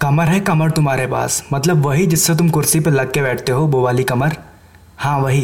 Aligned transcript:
कमर 0.00 0.28
है 0.28 0.38
कमर 0.40 0.70
तुम्हारे 0.70 1.06
पास। 1.06 1.42
मतलब 1.52 1.86
वही 1.86 2.06
जिससे 2.06 2.34
तुम 2.34 2.48
कुर्सी 2.50 2.80
पे 2.80 2.90
लग 2.90 3.12
के 3.12 3.22
बैठते 3.22 3.52
हो 3.52 3.66
वो 3.66 3.82
वाली 3.82 4.04
कमर? 4.04 4.36
हाँ 4.98 5.18
वही। 5.18 5.42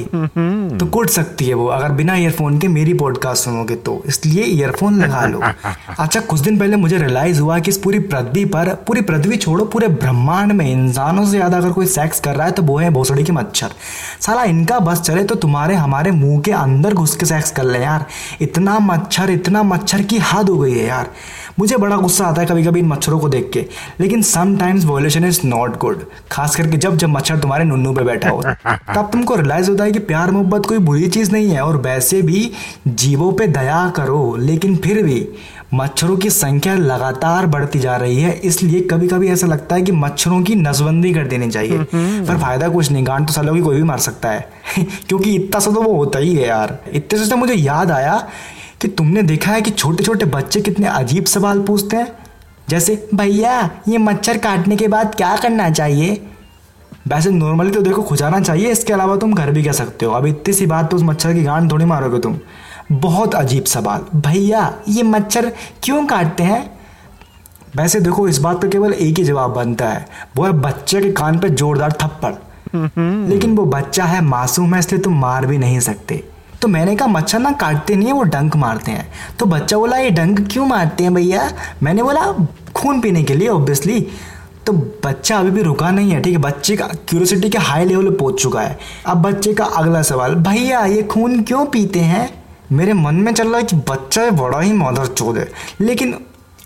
तो 0.78 0.86
कुट 0.86 1.10
सकती 1.10 1.44
है 1.44 1.54
वो। 1.54 1.66
अगर 1.66 1.92
बिना 1.92 2.14
ईयरफोन 2.16 2.58
के 2.58 2.68
मेरी 2.68 2.94
पॉडकास्ट 2.94 3.44
सुनोगे 3.44 3.76
तो। 3.76 4.02
इसलिए 4.06 4.44
ईयरफोन 4.44 4.98
लगा 5.02 5.24
लो। 5.26 5.40
अच्छा 5.98 6.20
कुछ 6.20 6.40
दिन 6.40 6.58
पहले 6.58 6.76
मुझे 6.76 6.98
रियलाइज़ 6.98 7.40
हुआ 7.40 7.58
कि 7.58 7.70
इस 7.70 7.78
पूरी 7.78 7.98
पृथ्वी 7.98 8.44
पर 8.44 8.72
पूरी 8.86 9.00
पृथ्वी 9.02 9.36
छोड़ो 9.36 9.64
पूरे 9.64 9.88
ब्रह्मांड 9.88 10.52
में 10.52 10.66
इंसानों 10.66 11.24
से 11.24 11.30
ज़्यादा 11.30 11.56
अगर 11.56 11.72
कोई 11.72 11.86
सेक्स 11.86 12.20
कर 12.20 12.34
रहा 12.36 12.46
है 12.46 12.52
तो 12.52 12.62
वो 12.62 12.76
है 12.78 12.90
भोसड़ी 12.90 13.24
के 13.24 13.32
मच्छर। 13.32 13.72
साला 14.20 14.44
इनका 14.44 14.78
बस 14.80 15.00
चले 15.00 15.24
तो 15.24 15.34
तुम्हारे 15.36 15.74
हमारे 15.74 16.10
मुँह 16.10 16.40
के 16.40 16.52
अंदर 16.52 16.94
घुस 16.94 17.16
के 17.16 17.26
सेक्स 17.26 17.50
कर 17.50 17.64
ले 17.64 17.78
यार। 17.78 18.06
इतना 18.40 18.78
मच्छर 18.78 19.30
इतना 19.30 19.62
मच्छर 19.62 20.02
की 20.02 20.18
हद 20.32 20.48
हो 20.48 20.58
गई 20.58 20.74
है 20.74 20.86
यार। 20.86 21.10
मुझे 21.58 21.76
बड़ा 21.76 21.96
गुस्सा 21.96 22.24
आता 22.24 22.40
है 22.40 22.46
कभी 22.46 22.64
कभी 22.64 22.80
इन 22.80 22.86
मच्छरों 22.86 23.18
को 23.18 23.28
देख 23.28 23.50
के। 23.52 23.66
लेकिन 24.00 24.22
sometimes 24.22 24.84
evolution 24.84 25.24
is 25.24 25.40
not 25.44 25.78
good 25.78 26.04
खास 26.32 26.56
करके 26.56 26.76
जब 26.76 26.96
जब 26.96 27.08
मच्छर 27.08 27.38
तुम्हारे 27.38 27.64
नुन्नू 27.64 27.92
पे 27.92 28.02
बैठा 28.02 28.30
हो। 28.30 28.42
तब 28.94 29.08
तुमको 29.12 29.34
रियलाइज़ 29.34 29.70
होता 29.70 29.84
है 29.84 29.92
कि 29.92 29.98
प्यार, 29.98 30.30
मोहब्बत 30.30 30.66
कोई 30.66 30.78
बुरी 30.78 31.08
चीज़ 31.08 31.32
नहीं 31.32 31.48
है 31.50 31.60
और 31.60 31.76
वैसे 31.76 32.22
भी 32.22 32.52
जीवों 32.88 33.32
पे 33.32 33.46
दया 33.46 33.92
करो, 33.96 34.36
लेकिन 34.36 34.76
फिर 34.76 35.02
भी 35.02 35.28
मच्छरों 35.74 36.16
की 36.16 36.30
संख्या 36.30 36.74
लगातार 36.74 37.46
बढ़ती 37.46 37.78
जा 37.78 37.96
रही 37.96 38.20
है। 38.20 38.32
इसलिए 38.32 38.80
कभी 38.80 39.08
कभी 39.08 39.28
ऐसा 39.28 39.46
लगता 39.46 39.74
है 39.74 39.82
कि 39.82 39.92
मच्छरों 39.92 40.42
की 40.42 40.54
नसबंदी 40.54 41.14
कर 41.14 41.26
देनी 41.26 41.50
चाहिए। 41.50 41.78
पर 42.26 42.38
फ़ायदा 42.38 42.68
कुछ 42.68 42.90
नहीं 42.90 43.06
गांड 43.06 43.26
तो 43.26 43.32
सालों 43.32 43.54
की 43.54 43.60
कोई 43.60 43.76
भी 43.76 43.82
मार 43.82 43.98
सकता 43.98 44.28
है। 44.28 44.50
क्योंकि 45.08 45.34
इतना 45.34 45.60
सा 45.60 45.70
तो 45.70 45.82
वो 45.82 45.94
होता 45.94 46.18
ही 46.18 46.34
है 46.34 46.48
यार। 46.48 46.78
इतने 46.92 47.24
से 47.24 47.30
तो 47.30 47.36
मुझे 47.36 47.54
याद 47.54 47.90
आया 47.90 48.28
कि 48.86 48.92
तुमने 48.92 49.22
देखा 49.22 49.52
है 49.52 49.60
कि 49.62 49.70
छोटे 49.70 50.04
छोटे 50.04 50.24
बच्चे 50.24 50.60
कितने 50.60 50.86
अजीब 50.86 51.24
सवाल 51.24 51.60
पूछते 51.60 51.96
हैं? 51.96 52.06
जैसे 52.68 53.08
भैया 53.14 53.70
ये 53.88 53.98
मच्छर 53.98 54.38
काटने 54.38 54.76
के 54.76 54.88
बाद 54.88 55.14
क्या 55.14 55.36
करना 55.36 55.68
चाहिए? 55.70 56.20
वैसे 57.08 57.30
नॉर्मली 57.30 57.70
तो 57.70 57.80
देखो 57.80 58.02
खुजाना 58.02 58.40
चाहिए 58.40 58.70
इसके 58.70 58.92
अलावा 58.92 59.16
तुम 59.16 59.34
घर 59.34 59.50
भी 59.50 59.62
कह 59.62 59.72
सकते 59.72 60.06
हो। 60.06 60.12
अब 60.12 60.26
इतनी 60.26 60.54
सी 60.54 60.66
बात 60.66 60.90
तो 60.90 60.96
उस 60.96 61.02
मच्छर 61.02 61.34
की 61.34 61.42
गांड 61.42 61.70
थोड़ी 61.72 61.84
मारोगे 61.84 62.18
तुम। 62.18 62.38
बहुत 62.92 63.34
अजीब 63.34 63.64
सवाल। 63.64 64.04
भैया 64.20 64.72
ये 64.88 65.02
मच्छर 65.02 65.52
क्यों 65.82 66.04
काटते 66.06 66.42
हैं? 66.42 66.62
वैसे 67.76 68.00
देखो 68.00 68.28
इस 68.28 68.38
बात 68.38 68.62
पर 68.62 68.68
केवल 68.68 68.92
एक 68.92 69.18
ही 69.18 69.24
जवाब 69.24 69.50
बनता 69.50 69.88
है। 69.88 70.06
वो 70.36 70.44
है 70.44 70.52
बच्चे 70.52 71.00
के 71.00 71.12
कान 71.12 71.38
पर 71.38 71.48
जोरदार 71.48 71.92
थप्पड़। 71.92 72.34
लेकिन 73.30 73.56
वो 73.56 73.66
बच्चा 73.66 74.04
है 74.04 74.20
मासूम 74.20 74.74
है 74.74 74.80
इसलिए 74.80 75.00
तुम 75.00 75.20
मार 75.20 75.46
भी 75.46 75.58
नहीं 75.58 75.80
सकते। 75.80 76.22
तो 76.62 76.68
मैंने 76.68 76.96
कहा, 76.96 77.08
मच्छर 77.08 77.38
ना 77.38 77.50
काटते 77.50 77.96
नहीं 77.96 78.06
है, 78.06 78.12
वो 78.12 78.22
डंक 78.22 78.56
मारते 78.56 78.90
हैं। 78.90 79.08
तो 79.38 79.46
बच्चा 79.46 79.76
बोला, 79.76 79.96
ये 79.96 80.10
डंक 80.10 80.48
क्यों 80.52 80.66
मारते 80.66 81.04
हैं 81.04 81.14
भैया? 81.14 81.50
मैंने 81.82 82.02
बोला, 82.02 82.32
खून 82.74 83.00
पीने 83.00 83.22
के 83.22 83.34
लिए 83.34 83.48
ऑब्वियसली 83.48 84.06
तो 84.66 84.72
बच्चा 84.72 85.38
अभी 85.38 85.50
भी 85.50 85.62
रुका 85.62 85.90
नहीं 85.90 86.10
है, 86.10 86.20
ठीक 86.20 86.32
है? 86.32 86.38
बच्चे 86.38 86.76
का 86.76 86.86
क्यूरियोसिटी 86.86 87.50
के 87.50 87.58
हाई 87.58 87.84
लेवल 87.84 88.10
पे 88.10 88.16
पहुँच 88.16 88.42
चुका 88.42 88.60
है। 88.60 88.78
अब 89.06 89.22
बच्चे 89.22 89.54
का 89.54 89.64
अगला 89.64 90.02
सवाल, 90.02 90.34
भैया, 90.34 90.84
ये 90.84 91.02
खून 91.02 91.42
क्यों 91.42 91.66
पीते 91.66 92.00
हैं? 92.00 92.44
मेरे 92.72 92.92
मन 92.92 93.14
में 93.14 93.34
चल 93.34 93.48
रहा 93.48 93.56
है 93.56 93.62
कि 93.62 93.76
बच्चा 93.76 94.30
बड़ा 94.30 94.60
ही 94.60 94.72
मदर 94.72 95.06
चोद 95.06 95.38
है। 95.38 95.48
लेकिन 95.80 96.18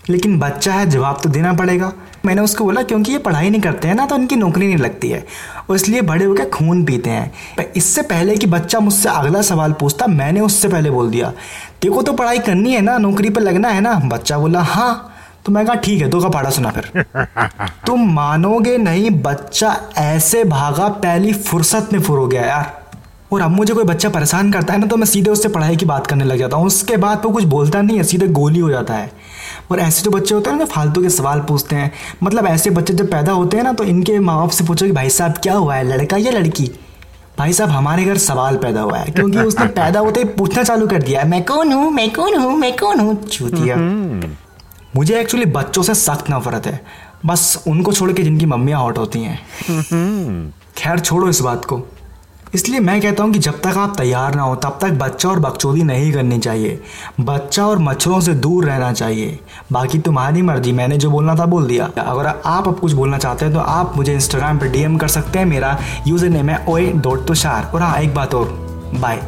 लेकिन 0.09 0.39
बच्चा 0.39 0.73
है, 0.73 0.89
जवाब 0.89 1.19
तो 1.23 1.29
देना 1.29 1.53
पड़ेगा। 1.53 1.93
मैंने 2.25 2.41
उसको 2.41 2.63
बोला 2.63 2.81
क्योंकि 2.83 3.11
ये 3.11 3.17
पढ़ाई 3.17 3.49
नहीं 3.49 3.61
करते 3.61 3.87
हैं 3.87 3.95
ना 3.95 4.05
तो 4.05 4.15
उनकी 4.15 4.35
नौकरी 4.35 4.67
नहीं 4.67 4.77
लगती 4.77 5.09
है। 5.09 5.25
और 5.69 5.75
इसलिए 5.75 6.01
बड़े 6.01 6.25
होकर 6.25 6.49
खून 6.49 6.83
पीते 6.85 7.09
हैं। 7.09 7.71
इससे 7.75 8.01
पहले 8.03 8.35
कि 8.37 8.47
बच्चा 8.47 8.79
मुझसे 8.79 9.09
अगला 9.09 9.41
सवाल 9.41 9.73
पूछता 9.73 10.07
मैंने 10.07 10.41
उससे 10.41 10.67
पहले 10.67 10.89
बोल 10.89 11.09
दिया 11.09 11.33
देखो 11.81 12.01
तो 12.01 12.13
पढ़ाई 12.13 12.39
करनी 12.39 12.73
है 12.73 12.81
ना 12.81 12.97
नौकरी 12.97 13.29
पर 13.29 13.41
लगना 13.41 13.69
है 13.69 13.81
ना? 13.81 13.93
बच्चा 14.05 14.37
बोला 14.37 14.61
हाँ। 14.61 15.07
तो 15.45 15.51
मैं 15.51 15.65
कहा 15.65 15.75
ठीक 15.75 16.01
है 16.01 16.07
दो 16.09 16.19
का 16.21 16.29
पाड़ा 16.29 16.49
सुना 16.49 16.69
फिर। 16.69 17.03
तुम 17.87 18.11
मानोगे 18.13 18.77
नहीं 18.77 19.09
बच्चा 19.21 19.75
ऐसे 19.97 20.43
भागा 20.43 20.87
पहली 20.99 21.33
फुर्सत 21.33 21.89
में 21.93 21.99
फुर 21.99 22.19
हो 22.19 22.27
गया 22.27 22.41
यार। 22.41 22.79
और 23.33 23.41
अब 23.41 23.51
मुझे 23.51 23.73
कोई 23.73 23.83
बच्चा 23.83 24.09
परेशान 24.09 24.51
करता 24.51 24.73
है 24.73 24.79
ना 24.79 24.87
तो 24.87 24.97
मैं 24.97 25.05
सीधे 25.05 25.29
उससे 25.29 25.49
पढ़ाई 25.49 25.75
की 25.75 25.85
बात 25.85 26.07
करने 26.07 26.23
लग 26.23 26.37
जाता 26.37 26.57
हूँ। 26.57 26.67
उसके 26.67 26.97
बाद 26.97 27.21
वो 27.25 27.31
कुछ 27.31 27.43
बोलता 27.43 27.81
नहीं 27.81 27.97
है 27.97 28.03
सीधे 28.03 28.27
गोली 28.29 28.59
हो 28.59 28.69
जाता 28.69 28.93
है। 28.93 29.11
और 29.71 29.79
ऐसे 29.79 30.03
जो 30.03 30.11
बच्चे 30.11 30.35
होते 30.35 30.49
हैं 30.49 30.57
ना 30.57 30.65
फालतू 30.65 31.01
के 31.01 31.09
सवाल 31.09 31.39
पूछते 31.39 31.75
हैं 31.75 31.91
मतलब 32.23 32.45
ऐसे 32.45 32.69
बच्चे 32.69 32.93
जब 32.93 33.11
पैदा 33.11 33.31
होते 33.31 33.57
हैं 33.57 33.63
ना 33.63 33.73
तो 33.73 33.83
इनके 33.83 34.19
माँ 34.19 34.37
बाप 34.37 34.49
से 34.49 34.63
पूछो 34.63 34.85
कि 34.85 34.91
भाई 34.91 35.09
साहब 35.09 35.37
क्या 35.37 35.53
हुआ 35.53 35.75
है 35.75 35.83
लड़का 35.83 36.17
या 36.17 36.31
लड़की? 36.31 36.71
भाई 37.37 37.53
साहब 37.53 37.69
हमारे 37.69 38.05
घर 38.05 38.17
सवाल 38.17 38.57
पैदा 38.57 38.81
हुआ 38.81 38.97
है 38.97 39.11
क्योंकि 39.11 39.39
उसने 39.47 39.65
पैदा 39.65 39.99
होते 39.99 40.19
ही 40.19 40.25
पूछना 40.25 40.63
चालू 40.63 40.87
कर 40.87 41.03
दिया 41.03 41.23
मैं 41.23 41.43
कौन 41.43 41.71
हूँ? 41.71 41.91
मैं 41.91 42.09
कौन 42.13 42.35
हूँ? 42.35 42.57
मैं 42.57 42.75
कौन 42.75 42.99
हूँ? 42.99 43.15
चूतिया 43.23 43.75
मुझे 44.95 45.19
एक्चुअली 45.19 45.45
बच्चों 45.45 45.83
से 45.83 45.95
सख्त 45.95 46.31
नफरत 46.31 46.65
है। 46.67 46.81
बस 47.25 47.63
उनको 47.67 47.93
छोड़ 47.93 48.11
के 48.11 48.23
जिनकी 48.23 48.45
मम्मियाँ 48.45 48.79
हॉट 48.79 48.97
होती 48.97 49.19
हैं। 49.19 49.39
खैर 50.77 50.99
छोड़ो 50.99 51.29
इस 51.29 51.41
बात 51.41 51.65
को। 51.65 51.81
इसलिए 52.53 52.79
मैं 52.79 52.99
कहता 53.01 53.23
हूँ 53.23 53.31
कि 53.33 53.39
जब 53.39 53.59
तक 53.61 53.77
आप 53.77 53.93
तैयार 53.97 54.35
ना 54.35 54.43
हो, 54.43 54.55
तब 54.55 54.77
तक 54.81 54.91
बच्चा 54.99 55.29
और 55.29 55.39
बकचोदी 55.39 55.83
नहीं 55.83 56.11
करनी 56.13 56.39
चाहिए। 56.39 56.79
बच्चा 57.19 57.65
और 57.67 57.79
मच्छरों 57.79 58.19
से 58.21 58.33
दूर 58.35 58.65
रहना 58.65 58.91
चाहिए। 58.93 59.39
बाकी 59.71 59.99
तुम्हारी 59.99 60.41
मर्ज़ी, 60.41 60.71
मैंने 60.71 60.97
जो 60.97 61.11
बोलना 61.11 61.35
था 61.35 61.45
बोल 61.45 61.67
दिया। 61.67 61.85
अगर 61.97 62.27
आप 62.27 62.67
अब 62.67 62.79
कुछ 62.79 62.91
बोलना 62.91 63.17
चाहते 63.17 63.45
हैं 63.45 63.53
तो 63.53 63.59
आप 63.59 63.97
मुझे 63.97 64.13
इंस्टाग्राम 64.13 64.59
पर 64.59 64.67
डीएम 64.67 64.97
कर 64.97 65.07
सकते 65.07 65.39
हैं। 65.39 65.45
मेरा 65.45 65.77
यूज़र 66.07 66.29
नेम 66.29 66.49
है 66.49 66.65
ओए 66.69 66.91
डॉट 66.93 67.27
तुषार। 67.27 67.71
और 67.75 67.81
हाँ 67.81 67.97
एक 67.99 68.15
बात 68.15 68.35
और। 68.35 68.49
बाय 68.95 69.21